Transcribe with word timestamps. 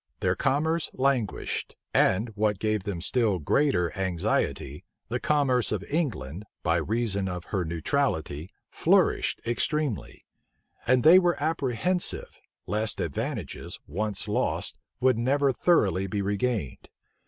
Their 0.21 0.35
commerce 0.35 0.89
languished; 0.95 1.75
and, 1.93 2.29
what 2.29 2.57
gave 2.57 2.85
them 2.85 3.01
still 3.01 3.37
greater 3.37 3.95
anxiety, 3.95 4.83
the 5.09 5.19
commerce 5.19 5.71
of 5.71 5.83
England, 5.83 6.43
by 6.63 6.77
reason 6.77 7.27
of 7.29 7.43
her 7.49 7.63
neutrality, 7.63 8.49
flourished 8.71 9.41
extremely; 9.45 10.25
and 10.87 11.03
they 11.03 11.19
were 11.19 11.39
apprehensive, 11.39 12.41
lest 12.65 12.99
advantages, 12.99 13.79
once 13.85 14.27
lost, 14.27 14.79
would 14.99 15.19
never 15.19 15.51
thoroughly 15.51 16.07
be 16.07 16.23
regained. 16.23 16.89